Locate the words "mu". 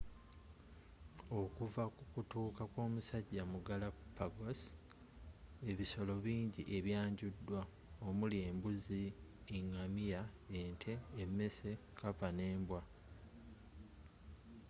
3.51-3.59